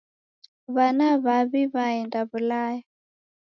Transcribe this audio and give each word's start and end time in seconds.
W'ana 0.75 1.09
w'aw'i 1.23 1.63
w'aenda 1.73 2.19
w'ulaya. 2.29 2.83